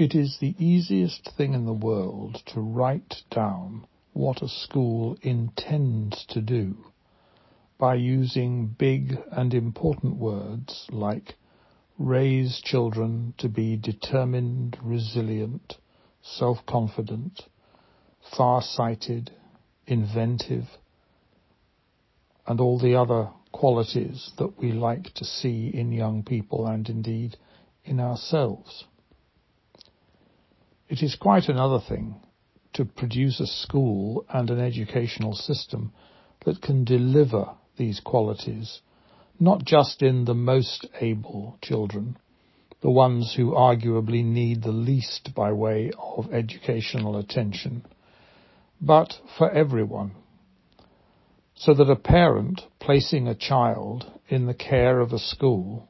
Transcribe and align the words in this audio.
It 0.00 0.14
is 0.14 0.38
the 0.38 0.54
easiest 0.64 1.28
thing 1.36 1.54
in 1.54 1.66
the 1.66 1.72
world 1.72 2.40
to 2.54 2.60
write 2.60 3.24
down 3.32 3.84
what 4.12 4.42
a 4.42 4.48
school 4.48 5.18
intends 5.22 6.24
to 6.26 6.40
do 6.40 6.92
by 7.78 7.96
using 7.96 8.68
big 8.68 9.18
and 9.32 9.52
important 9.52 10.14
words 10.18 10.86
like 10.92 11.34
raise 11.98 12.60
children 12.60 13.34
to 13.38 13.48
be 13.48 13.74
determined, 13.74 14.78
resilient, 14.80 15.78
self-confident, 16.22 17.42
far-sighted, 18.36 19.32
inventive, 19.88 20.68
and 22.46 22.60
all 22.60 22.78
the 22.78 22.94
other 22.94 23.30
qualities 23.50 24.30
that 24.38 24.56
we 24.60 24.70
like 24.70 25.12
to 25.14 25.24
see 25.24 25.72
in 25.74 25.90
young 25.90 26.22
people 26.22 26.68
and 26.68 26.88
indeed 26.88 27.36
in 27.84 27.98
ourselves. 27.98 28.84
It 30.88 31.02
is 31.02 31.16
quite 31.16 31.48
another 31.48 31.80
thing 31.80 32.16
to 32.72 32.84
produce 32.84 33.40
a 33.40 33.46
school 33.46 34.24
and 34.30 34.48
an 34.48 34.58
educational 34.58 35.34
system 35.34 35.92
that 36.44 36.62
can 36.62 36.84
deliver 36.84 37.50
these 37.76 38.00
qualities, 38.00 38.80
not 39.38 39.64
just 39.64 40.02
in 40.02 40.24
the 40.24 40.34
most 40.34 40.86
able 41.00 41.58
children, 41.60 42.16
the 42.80 42.90
ones 42.90 43.34
who 43.34 43.52
arguably 43.52 44.24
need 44.24 44.62
the 44.62 44.72
least 44.72 45.34
by 45.34 45.52
way 45.52 45.90
of 45.98 46.32
educational 46.32 47.18
attention, 47.18 47.84
but 48.80 49.12
for 49.36 49.50
everyone. 49.50 50.12
So 51.54 51.74
that 51.74 51.90
a 51.90 51.96
parent 51.96 52.62
placing 52.78 53.28
a 53.28 53.34
child 53.34 54.06
in 54.28 54.46
the 54.46 54.54
care 54.54 55.00
of 55.00 55.12
a 55.12 55.18
school 55.18 55.88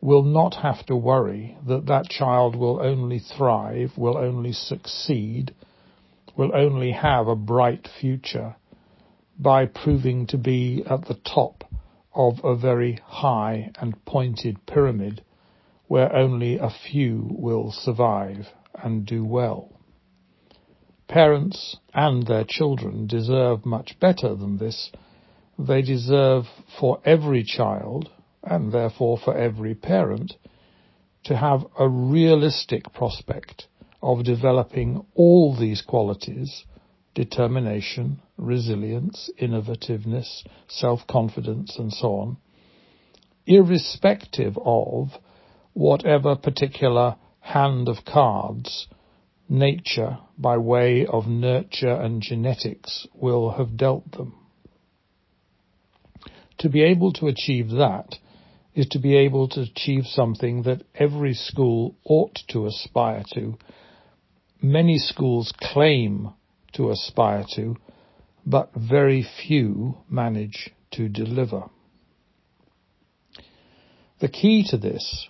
will 0.00 0.22
not 0.22 0.54
have 0.54 0.84
to 0.86 0.96
worry 0.96 1.56
that 1.66 1.86
that 1.86 2.08
child 2.08 2.54
will 2.54 2.80
only 2.80 3.18
thrive, 3.18 3.90
will 3.96 4.16
only 4.16 4.52
succeed, 4.52 5.52
will 6.36 6.54
only 6.54 6.92
have 6.92 7.26
a 7.26 7.36
bright 7.36 7.88
future 8.00 8.54
by 9.38 9.66
proving 9.66 10.26
to 10.26 10.38
be 10.38 10.84
at 10.88 11.06
the 11.06 11.18
top 11.24 11.64
of 12.14 12.34
a 12.44 12.56
very 12.56 13.00
high 13.04 13.70
and 13.80 14.04
pointed 14.04 14.64
pyramid 14.66 15.22
where 15.86 16.14
only 16.14 16.58
a 16.58 16.70
few 16.70 17.26
will 17.30 17.72
survive 17.72 18.46
and 18.74 19.06
do 19.06 19.24
well. 19.24 19.72
Parents 21.08 21.76
and 21.94 22.26
their 22.26 22.44
children 22.46 23.06
deserve 23.06 23.64
much 23.64 23.98
better 23.98 24.34
than 24.34 24.58
this. 24.58 24.92
They 25.58 25.80
deserve 25.80 26.44
for 26.78 27.00
every 27.04 27.42
child 27.42 28.10
and 28.42 28.72
therefore 28.72 29.18
for 29.18 29.36
every 29.36 29.74
parent, 29.74 30.34
to 31.24 31.36
have 31.36 31.64
a 31.78 31.88
realistic 31.88 32.92
prospect 32.92 33.66
of 34.02 34.24
developing 34.24 35.04
all 35.14 35.56
these 35.56 35.82
qualities, 35.82 36.64
determination, 37.14 38.20
resilience, 38.36 39.30
innovativeness, 39.40 40.42
self-confidence, 40.68 41.76
and 41.78 41.92
so 41.92 42.08
on, 42.08 42.36
irrespective 43.46 44.56
of 44.64 45.08
whatever 45.72 46.36
particular 46.36 47.16
hand 47.40 47.88
of 47.88 48.04
cards 48.04 48.86
nature, 49.48 50.18
by 50.36 50.56
way 50.58 51.06
of 51.06 51.26
nurture 51.26 51.94
and 51.94 52.20
genetics, 52.20 53.06
will 53.14 53.52
have 53.52 53.76
dealt 53.76 54.12
them. 54.12 54.34
To 56.58 56.68
be 56.68 56.82
able 56.82 57.12
to 57.14 57.26
achieve 57.26 57.70
that 57.70 58.16
is 58.78 58.86
to 58.86 58.98
be 59.00 59.16
able 59.16 59.48
to 59.48 59.62
achieve 59.62 60.04
something 60.06 60.62
that 60.62 60.84
every 60.94 61.34
school 61.34 61.96
ought 62.04 62.38
to 62.46 62.64
aspire 62.64 63.24
to. 63.34 63.58
Many 64.62 64.98
schools 64.98 65.52
claim 65.60 66.30
to 66.74 66.90
aspire 66.90 67.44
to, 67.56 67.74
but 68.46 68.70
very 68.76 69.26
few 69.44 69.98
manage 70.08 70.70
to 70.92 71.08
deliver. 71.08 71.64
The 74.20 74.28
key 74.28 74.64
to 74.70 74.76
this 74.76 75.26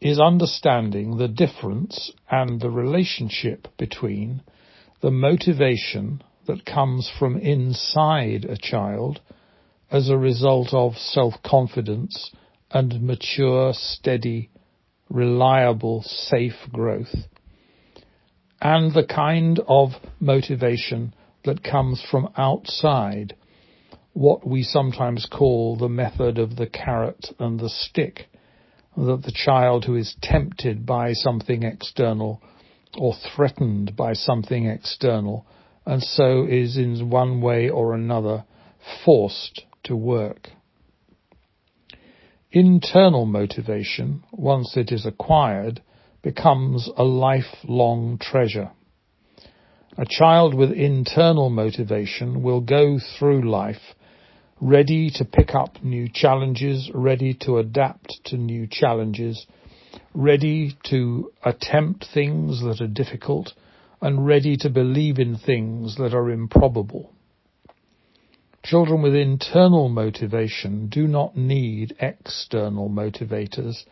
is 0.00 0.20
understanding 0.20 1.16
the 1.16 1.26
difference 1.28 2.12
and 2.30 2.60
the 2.60 2.70
relationship 2.70 3.66
between 3.76 4.40
the 5.00 5.10
motivation 5.10 6.22
that 6.46 6.64
comes 6.64 7.10
from 7.18 7.38
inside 7.38 8.44
a 8.44 8.56
child 8.56 9.20
as 9.90 10.08
a 10.08 10.16
result 10.16 10.72
of 10.72 10.94
self-confidence 10.94 12.30
and 12.74 13.00
mature, 13.00 13.72
steady, 13.72 14.50
reliable, 15.08 16.02
safe 16.02 16.68
growth, 16.72 17.14
and 18.60 18.92
the 18.92 19.06
kind 19.06 19.60
of 19.68 19.90
motivation 20.18 21.14
that 21.44 21.62
comes 21.62 22.04
from 22.10 22.28
outside, 22.36 23.36
what 24.12 24.46
we 24.46 24.62
sometimes 24.62 25.26
call 25.30 25.76
the 25.76 25.88
method 25.88 26.36
of 26.38 26.56
the 26.56 26.66
carrot 26.66 27.28
and 27.38 27.60
the 27.60 27.68
stick, 27.68 28.26
that 28.96 29.22
the 29.24 29.32
child 29.32 29.84
who 29.84 29.94
is 29.94 30.16
tempted 30.20 30.84
by 30.84 31.12
something 31.12 31.62
external 31.62 32.42
or 32.98 33.14
threatened 33.34 33.94
by 33.96 34.12
something 34.12 34.66
external 34.66 35.46
and 35.86 36.02
so 36.02 36.46
is 36.46 36.76
in 36.76 37.10
one 37.10 37.40
way 37.40 37.68
or 37.68 37.94
another 37.94 38.44
forced 39.04 39.62
to 39.84 39.94
work. 39.94 40.48
Internal 42.54 43.26
motivation, 43.26 44.22
once 44.30 44.76
it 44.76 44.92
is 44.92 45.04
acquired, 45.04 45.82
becomes 46.22 46.88
a 46.96 47.02
lifelong 47.02 48.16
treasure. 48.16 48.70
A 49.98 50.06
child 50.08 50.54
with 50.54 50.70
internal 50.70 51.50
motivation 51.50 52.44
will 52.44 52.60
go 52.60 53.00
through 53.18 53.50
life 53.50 53.96
ready 54.60 55.10
to 55.16 55.24
pick 55.24 55.52
up 55.52 55.82
new 55.82 56.08
challenges, 56.08 56.88
ready 56.94 57.34
to 57.40 57.58
adapt 57.58 58.20
to 58.26 58.36
new 58.36 58.68
challenges, 58.70 59.46
ready 60.14 60.76
to 60.84 61.32
attempt 61.44 62.06
things 62.14 62.62
that 62.62 62.80
are 62.80 62.86
difficult, 62.86 63.52
and 64.00 64.24
ready 64.24 64.56
to 64.58 64.70
believe 64.70 65.18
in 65.18 65.36
things 65.36 65.96
that 65.96 66.14
are 66.14 66.30
improbable. 66.30 67.13
Children 68.64 69.02
with 69.02 69.14
internal 69.14 69.90
motivation 69.90 70.86
do 70.88 71.06
not 71.06 71.36
need 71.36 71.94
external 72.00 72.88
motivators, 72.88 73.84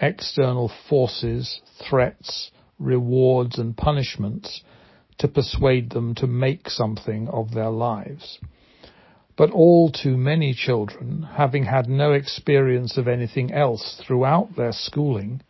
external 0.00 0.70
forces, 0.88 1.60
threats, 1.86 2.50
rewards 2.78 3.58
and 3.58 3.76
punishments 3.76 4.62
to 5.18 5.28
persuade 5.28 5.90
them 5.90 6.14
to 6.14 6.26
make 6.26 6.70
something 6.70 7.28
of 7.28 7.52
their 7.52 7.68
lives. 7.68 8.38
But 9.36 9.50
all 9.50 9.90
too 9.90 10.16
many 10.16 10.54
children, 10.54 11.28
having 11.34 11.64
had 11.64 11.86
no 11.86 12.12
experience 12.12 12.96
of 12.96 13.06
anything 13.08 13.52
else 13.52 14.00
throughout 14.02 14.56
their 14.56 14.72
schooling, 14.72 15.42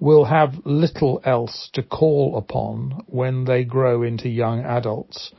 will 0.00 0.24
have 0.24 0.64
little 0.64 1.20
else 1.26 1.68
to 1.74 1.82
call 1.82 2.38
upon 2.38 3.02
when 3.06 3.44
they 3.44 3.64
grow 3.64 4.02
into 4.02 4.30
young 4.30 4.60
adults 4.60 5.30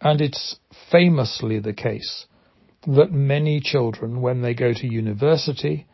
and 0.00 0.20
it's 0.20 0.56
famously 0.90 1.58
the 1.58 1.72
case 1.72 2.26
that 2.86 3.10
many 3.10 3.60
children, 3.60 4.20
when 4.20 4.40
they 4.42 4.54
go 4.54 4.72
to 4.72 4.86
university, 4.86 5.86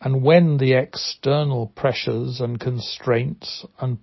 and 0.00 0.22
when 0.22 0.56
the 0.56 0.72
external 0.72 1.66
pressures 1.76 2.40
and 2.40 2.58
constraints 2.58 3.66
and 3.78 3.98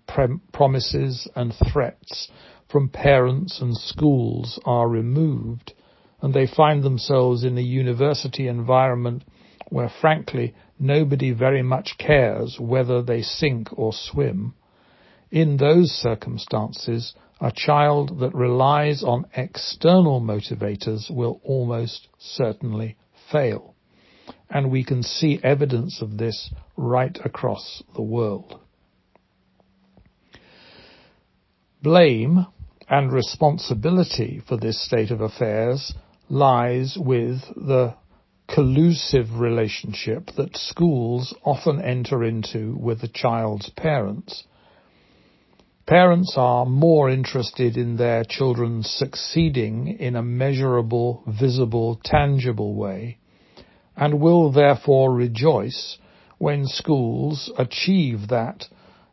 promises 0.54 1.28
and 1.36 1.54
threats 1.74 2.30
from 2.70 2.88
parents 2.88 3.60
and 3.60 3.76
schools 3.76 4.60
are 4.66 4.88
removed, 4.88 5.74
and 6.22 6.34
they 6.34 6.46
find 6.46 6.84
themselves 6.84 7.44
in 7.44 7.58
a 7.58 7.62
university 7.62 8.48
environment 8.48 9.24
where 9.70 9.90
frankly 10.02 10.54
nobody 10.80 11.32
very 11.32 11.64
much 11.64 11.96
cares 11.98 12.58
whether 12.60 13.02
they 13.02 13.22
sink 13.24 13.68
or 13.78 13.92
swim, 13.92 14.54
in 15.32 15.58
those 15.58 15.92
circumstances 15.92 17.14
a 17.40 17.52
child 17.52 18.20
that 18.20 18.34
relies 18.34 19.04
on 19.04 19.26
external 19.36 20.20
motivators 20.20 21.10
will 21.10 21.40
almost 21.44 22.08
certainly 22.18 22.98
fail. 23.32 23.76
And 24.50 24.72
we 24.72 24.84
can 24.84 25.04
see 25.04 25.40
evidence 25.44 26.02
of 26.02 26.18
this 26.18 26.52
right 26.76 27.18
across 27.24 27.84
the 27.96 28.02
world. 28.02 28.60
Blame 31.84 32.48
and 32.90 33.12
responsibility 33.12 34.42
for 34.48 34.58
this 34.58 34.84
state 34.84 35.12
of 35.12 35.22
affairs 35.22 35.94
lies 36.30 36.98
with 37.00 37.42
the 37.56 37.96
collusive 38.48 39.40
relationship 39.40 40.32
that 40.38 40.56
schools 40.56 41.36
often 41.44 41.82
enter 41.82 42.24
into 42.24 42.76
with 42.80 43.02
the 43.02 43.10
child's 43.10 43.70
parents 43.72 44.46
Parents 45.88 46.34
are 46.36 46.66
more 46.66 47.10
interested 47.10 47.78
in 47.78 47.96
their 47.96 48.26
children 48.26 48.84
succeeding 48.84 49.88
in 49.88 50.18
a 50.18 50.22
measurable, 50.22 51.24
visible, 51.26 51.98
tangible 52.04 52.76
way, 52.76 53.20
and 53.96 54.20
will 54.20 54.52
therefore 54.52 55.14
rejoice 55.14 55.98
when 56.40 56.66
schools 56.66 57.50
achieve 57.58 58.28
that 58.28 58.66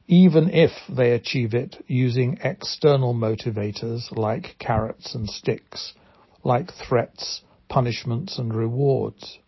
even 0.09 0.51
if 0.51 0.73
they 0.89 1.13
achieve 1.13 1.55
it 1.55 1.77
using 1.87 2.39
external 2.43 3.15
motivators 3.15 4.11
like 4.11 4.57
carrots 4.59 5.15
and 5.15 5.31
sticks, 5.31 5.95
like 6.43 6.73
threats, 6.73 7.43
punishments 7.69 8.37
and 8.37 8.53
rewards. 8.53 9.39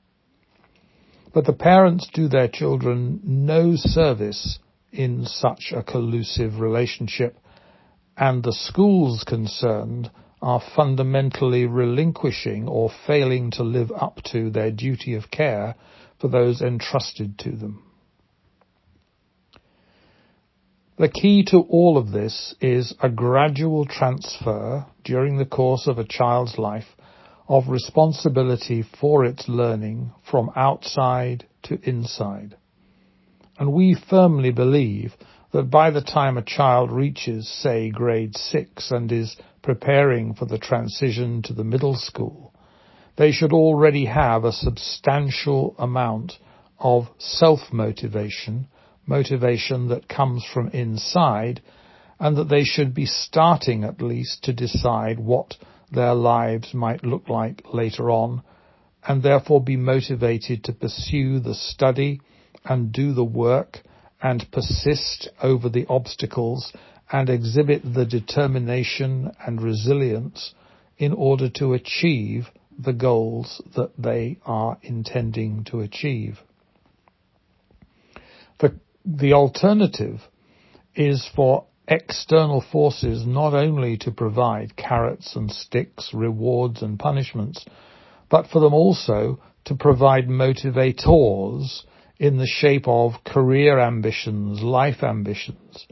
But 1.35 1.45
the 1.45 1.53
parents 1.53 2.09
do 2.15 2.29
their 2.29 2.49
children 2.49 3.21
no 3.25 3.75
service 3.75 4.61
in 4.97 5.25
such 5.27 5.73
a 5.75 5.83
collusive 5.83 6.59
relationship, 6.59 7.39
and 8.17 8.43
the 8.43 8.53
schools 8.53 9.25
concerned 9.27 10.11
are 10.41 10.63
fundamentally 10.75 11.67
relinquishing 11.67 12.69
or 12.69 12.91
failing 13.07 13.51
to 13.51 13.63
live 13.63 13.91
up 13.93 14.23
to 14.23 14.51
their 14.51 14.71
duty 14.71 15.15
of 15.15 15.31
care 15.31 15.75
for 16.21 16.29
those 16.29 16.61
entrusted 16.61 17.39
to 17.39 17.51
them. 17.53 17.83
The 20.99 21.09
key 21.09 21.45
to 21.51 21.59
all 21.59 21.99
of 21.99 22.11
this 22.11 22.55
is 22.61 22.95
a 23.03 23.11
gradual 23.11 23.85
transfer 23.85 24.87
during 25.05 25.37
the 25.37 25.45
course 25.45 25.87
of 25.87 25.99
a 25.99 26.07
child's 26.09 26.57
life 26.57 26.97
of 27.49 27.69
responsibility 27.69 28.83
for 28.99 29.25
its 29.25 29.47
learning 29.47 30.13
from 30.31 30.51
outside 30.57 31.47
to 31.65 31.79
inside. 31.89 32.57
And 33.59 33.73
we 33.73 33.95
firmly 33.95 34.51
believe 34.53 35.15
that 35.53 35.71
by 35.71 35.91
the 35.91 36.03
time 36.03 36.37
a 36.37 36.43
child 36.43 36.91
reaches, 36.93 37.49
say, 37.49 37.91
grade 37.91 38.37
six 38.37 38.91
and 38.91 39.11
is 39.11 39.37
preparing 39.63 40.35
for 40.35 40.45
the 40.45 40.59
transition 40.59 41.43
to 41.43 41.53
the 41.53 41.65
middle 41.65 41.95
school, 41.95 42.53
they 43.17 43.33
should 43.33 43.53
already 43.53 44.05
have 44.05 44.45
a 44.45 44.53
substantial 44.53 45.75
amount 45.79 46.35
of 46.79 47.09
self-motivation 47.19 48.69
motivation 49.07 49.89
that 49.89 50.09
comes 50.09 50.45
from 50.53 50.69
inside 50.71 51.63
and 52.19 52.37
that 52.37 52.49
they 52.49 52.65
should 52.65 52.93
be 52.93 53.07
starting 53.07 53.85
at 53.85 54.03
least 54.03 54.43
to 54.43 54.53
decide 54.53 55.19
what 55.19 55.55
their 55.93 56.15
lives 56.15 56.75
might 56.75 57.05
look 57.05 57.29
like 57.29 57.63
later 57.73 58.11
on 58.11 58.43
and 59.07 59.23
therefore 59.23 59.63
be 59.63 59.77
motivated 59.77 60.65
to 60.65 60.73
pursue 60.73 61.39
the 61.39 61.55
study 61.55 62.21
and 62.69 62.93
do 62.93 63.13
the 63.13 63.25
work 63.25 63.81
and 64.23 64.47
persist 64.53 65.29
over 65.43 65.69
the 65.69 65.87
obstacles 65.89 66.73
and 67.11 67.31
exhibit 67.31 67.83
the 67.95 68.07
determination 68.07 69.31
and 69.47 69.63
resilience 69.63 70.55
in 70.99 71.13
order 71.13 71.49
to 71.49 71.75
achieve 71.75 72.47
the 72.79 72.93
goals 72.93 73.63
that 73.77 73.91
they 73.99 74.39
are 74.45 74.79
intending 74.83 75.65
to 75.65 75.81
achieve. 75.81 76.39
The 78.59 78.79
the 79.05 79.33
alternative 79.35 80.21
is 80.95 81.29
for 81.35 81.67
external 81.87 82.61
forces 82.61 83.25
not 83.27 83.55
only 83.55 83.97
to 83.99 84.11
provide 84.11 84.77
carrots 84.77 85.37
and 85.37 85.51
sticks, 85.51 86.11
rewards 86.13 86.83
and 86.83 86.99
punishments, 86.99 87.65
but 88.29 88.49
for 88.49 88.61
them 88.61 88.75
also 88.75 89.39
to 89.67 89.75
provide 89.75 90.27
motivators 90.27 91.83
in 92.19 92.39
the 92.39 92.47
shape 92.47 92.87
of 92.87 93.25
career 93.25 93.79
ambitions, 93.79 94.63
life 94.63 95.03
ambitions, 95.03 95.87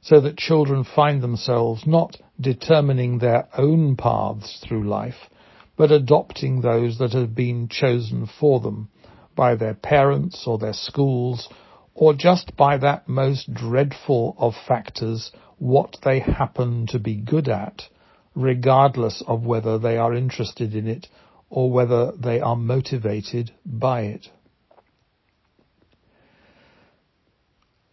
so 0.00 0.20
that 0.20 0.38
children 0.38 0.84
find 0.84 1.22
themselves 1.22 1.86
not 1.86 2.16
determining 2.40 3.18
their 3.18 3.48
own 3.56 3.96
paths 3.96 4.64
through 4.66 4.88
life, 4.88 5.28
but 5.76 5.90
adopting 5.90 6.60
those 6.60 6.98
that 6.98 7.12
have 7.12 7.34
been 7.34 7.68
chosen 7.68 8.28
for 8.40 8.60
them 8.60 8.88
by 9.36 9.54
their 9.54 9.74
parents 9.74 10.44
or 10.46 10.58
their 10.58 10.72
schools 10.72 11.48
or 11.98 12.14
just 12.14 12.56
by 12.56 12.78
that 12.78 13.08
most 13.08 13.52
dreadful 13.52 14.36
of 14.38 14.54
factors, 14.68 15.32
what 15.58 15.96
they 16.04 16.20
happen 16.20 16.86
to 16.86 16.98
be 16.98 17.16
good 17.16 17.48
at, 17.48 17.82
regardless 18.36 19.20
of 19.26 19.44
whether 19.44 19.78
they 19.78 19.96
are 19.96 20.14
interested 20.14 20.76
in 20.76 20.86
it 20.86 21.08
or 21.50 21.72
whether 21.72 22.12
they 22.12 22.40
are 22.40 22.54
motivated 22.54 23.50
by 23.66 24.02
it. 24.02 24.28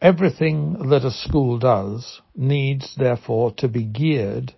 Everything 0.02 0.90
that 0.90 1.06
a 1.06 1.12
school 1.12 1.58
does 1.58 2.22
needs 2.36 2.96
therefore 2.96 3.52
to 3.54 3.70
be 3.70 3.86
geared 3.86 4.54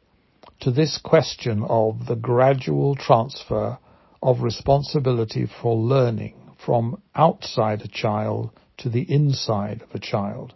to 0.59 0.71
this 0.71 0.97
question 0.97 1.63
of 1.69 2.07
the 2.07 2.15
gradual 2.15 2.95
transfer 2.95 3.77
of 4.23 4.41
responsibility 4.41 5.45
for 5.45 5.75
learning 5.75 6.33
from 6.57 6.99
outside 7.13 7.81
a 7.83 7.87
child 7.87 8.49
to 8.77 8.89
the 8.89 9.03
inside 9.13 9.83
of 9.83 9.93
a 9.93 9.99
child, 9.99 10.55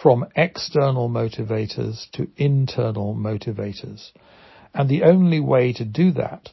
from 0.00 0.24
external 0.36 1.08
motivators 1.08 2.08
to 2.12 2.30
internal 2.36 3.16
motivators. 3.16 4.12
And 4.72 4.88
the 4.88 5.02
only 5.02 5.40
way 5.40 5.72
to 5.72 5.84
do 5.84 6.12
that 6.12 6.50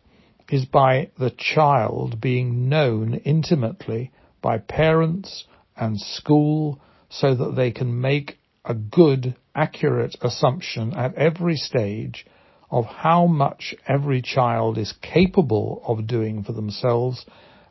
is 0.50 0.66
by 0.66 1.12
the 1.20 1.30
child 1.30 2.20
being 2.20 2.68
known 2.68 3.14
intimately 3.14 4.12
by 4.42 4.58
parents 4.58 5.46
and 5.78 6.00
school 6.00 6.82
so 7.10 7.34
that 7.36 7.56
they 7.56 7.72
can 7.72 8.00
make 8.00 8.38
a 8.66 8.74
good, 8.74 9.36
accurate 9.56 10.16
assumption 10.22 10.94
at 10.94 11.16
every 11.16 11.56
stage 11.56 12.26
of 12.72 12.86
how 12.86 13.26
much 13.26 13.74
every 13.88 14.22
child 14.22 14.78
is 14.78 14.94
capable 15.02 15.82
of 15.86 16.08
doing 16.08 16.44
for 16.44 16.54
themselves 16.54 17.26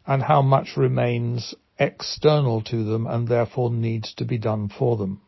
and 0.06 0.22
how 0.22 0.42
much 0.42 0.76
remains 0.76 1.54
external 1.78 2.60
to 2.62 2.82
them 2.84 3.06
and 3.06 3.28
therefore 3.28 3.70
needs 3.70 4.12
to 4.14 4.24
be 4.24 4.38
done 4.38 4.68
for 4.68 4.96
them. 4.96 5.20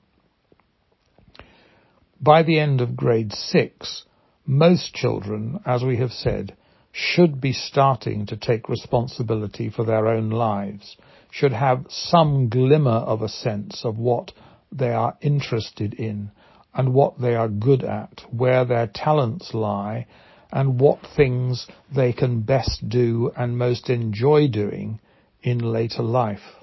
By 2.20 2.42
the 2.42 2.58
end 2.58 2.80
of 2.80 2.96
grade 2.96 3.32
six, 3.32 4.04
most 4.44 4.92
children, 4.92 5.60
as 5.64 5.84
we 5.84 5.98
have 5.98 6.10
said, 6.10 6.56
should 6.92 7.40
be 7.40 7.52
starting 7.52 8.26
to 8.26 8.36
take 8.36 8.68
responsibility 8.68 9.70
for 9.70 9.84
their 9.84 10.08
own 10.08 10.30
lives, 10.30 10.96
should 11.30 11.52
have 11.52 11.86
some 11.88 12.48
glimmer 12.48 12.90
of 12.90 13.22
a 13.22 13.28
sense 13.28 13.84
of 13.84 13.98
what 13.98 14.32
they 14.72 14.90
are 14.92 15.16
interested 15.20 15.94
in 15.94 16.30
and 16.74 16.94
what 16.94 17.20
they 17.20 17.34
are 17.34 17.48
good 17.48 17.82
at, 17.82 18.22
where 18.30 18.64
their 18.64 18.86
talents 18.86 19.54
lie, 19.54 20.06
and 20.52 20.80
what 20.80 20.98
things 21.16 21.66
they 21.94 22.12
can 22.12 22.40
best 22.40 22.88
do 22.88 23.30
and 23.36 23.58
most 23.58 23.88
enjoy 23.88 24.48
doing 24.48 25.00
in 25.42 25.58
later 25.58 26.02
life. 26.02 26.56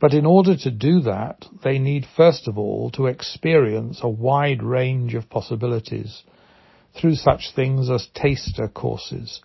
But 0.00 0.14
in 0.14 0.26
order 0.26 0.56
to 0.56 0.70
do 0.70 1.00
that, 1.02 1.46
they 1.62 1.78
need 1.78 2.06
first 2.16 2.48
of 2.48 2.58
all 2.58 2.90
to 2.92 3.06
experience 3.06 4.00
a 4.02 4.08
wide 4.08 4.62
range 4.62 5.14
of 5.14 5.30
possibilities 5.30 6.22
through 6.94 7.14
such 7.14 7.52
things 7.54 7.88
as 7.88 8.08
taster 8.14 8.68
courses 8.68 9.42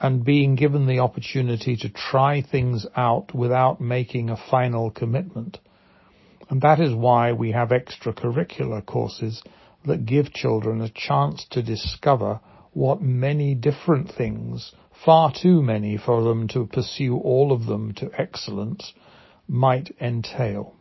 and 0.00 0.24
being 0.24 0.54
given 0.56 0.86
the 0.86 0.98
opportunity 0.98 1.76
to 1.76 1.88
try 1.88 2.42
things 2.42 2.86
out 2.96 3.34
without 3.34 3.80
making 3.80 4.28
a 4.28 4.36
final 4.50 4.90
commitment. 4.90 5.58
And 6.50 6.60
that 6.62 6.80
is 6.80 6.94
why 6.94 7.32
we 7.32 7.52
have 7.52 7.70
extracurricular 7.70 8.84
courses 8.84 9.42
that 9.86 10.06
give 10.06 10.32
children 10.32 10.80
a 10.80 10.90
chance 10.90 11.46
to 11.50 11.62
discover 11.62 12.40
what 12.72 13.00
many 13.00 13.54
different 13.54 14.12
things 14.12 14.72
far 15.04 15.32
too 15.32 15.62
many 15.62 15.96
for 15.96 16.22
them 16.22 16.48
to 16.48 16.66
pursue 16.66 17.16
all 17.16 17.52
of 17.52 17.66
them 17.66 17.92
to 17.94 18.10
excellence 18.18 18.92
might 19.48 19.94
entail. 20.00 20.74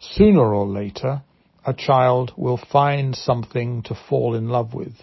Sooner 0.00 0.54
or 0.54 0.66
later, 0.66 1.22
a 1.64 1.72
child 1.72 2.32
will 2.36 2.60
find 2.70 3.14
something 3.14 3.82
to 3.84 3.94
fall 4.08 4.34
in 4.34 4.48
love 4.48 4.74
with, 4.74 4.94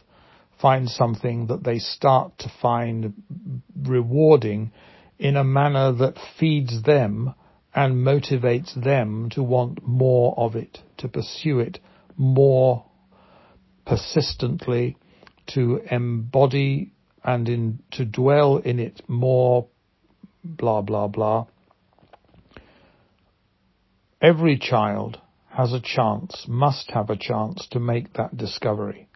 find 0.62 0.90
something 0.90 1.48
that 1.48 1.64
they 1.64 1.80
start 1.80 2.38
to 2.40 2.52
find 2.62 3.14
rewarding 3.82 4.72
in 5.18 5.36
a 5.36 5.44
manner 5.44 5.92
that 5.92 6.18
feeds 6.40 6.84
them 6.84 7.34
and 7.74 7.96
motivates 8.06 8.74
them 8.82 9.30
to 9.32 9.44
want 9.44 9.86
more 9.86 10.34
of 10.38 10.56
it, 10.56 10.80
to 10.98 11.08
pursue 11.08 11.60
it 11.60 11.80
more 12.18 12.86
persistently, 13.86 14.98
to 15.48 15.82
embody 15.90 16.92
and 17.24 17.48
in, 17.48 17.80
to 17.92 18.06
dwell 18.06 18.58
in 18.58 18.80
it 18.80 19.02
more, 19.08 19.68
blah, 20.44 20.82
blah, 20.82 21.08
blah. 21.08 21.46
Every 24.22 24.58
child 24.58 25.20
has 25.50 25.74
a 25.74 25.82
chance, 25.82 26.46
must 26.48 26.92
have 26.92 27.10
a 27.10 27.18
chance 27.18 27.68
to 27.72 27.80
make 27.80 28.14
that 28.14 28.36
discovery. 28.36 29.09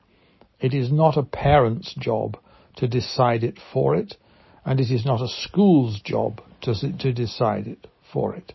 It 0.64 0.74
is 0.74 0.94
not 0.94 1.18
a 1.18 1.24
parent's 1.24 1.94
job 1.94 2.38
to 2.78 2.88
decide 2.88 3.44
it 3.44 3.60
for 3.74 3.96
it, 3.96 4.16
and 4.64 4.80
it 4.80 4.90
is 4.90 5.06
not 5.06 5.22
a 5.22 5.28
school's 5.28 6.00
job 6.00 6.42
to, 6.62 6.74
to 7.00 7.12
decide 7.12 7.68
it 7.68 7.86
for 8.14 8.34
it. 8.34 8.54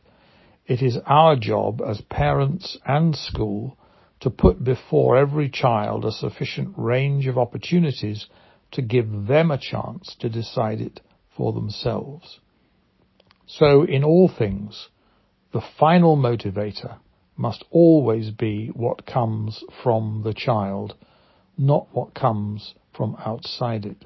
It 0.67 0.81
is 0.81 0.99
our 1.05 1.37
job 1.37 1.83
as 1.87 2.01
parents 2.01 2.79
and 2.87 3.15
school 3.15 3.77
to 4.21 4.31
put 4.31 4.65
before 4.65 5.19
every 5.19 5.51
child 5.51 6.07
a 6.07 6.11
sufficient 6.11 6.73
range 6.79 7.27
of 7.27 7.37
opportunities 7.37 8.27
to 8.73 8.81
give 8.81 9.27
them 9.27 9.51
a 9.51 9.59
chance 9.59 10.17
to 10.21 10.31
decide 10.31 10.81
it 10.81 11.01
for 11.37 11.53
themselves. 11.53 12.41
So 13.47 13.83
in 13.85 14.03
all 14.03 14.29
things, 14.29 14.89
the 15.53 15.63
final 15.79 16.17
motivator 16.17 16.97
must 17.37 17.67
always 17.71 18.31
be 18.31 18.69
what 18.69 19.05
comes 19.05 19.63
from 19.83 20.23
the 20.25 20.35
child, 20.35 20.95
not 21.59 21.89
what 21.93 22.15
comes 22.15 22.75
from 22.95 23.17
outside 23.25 23.85
it. 23.85 24.05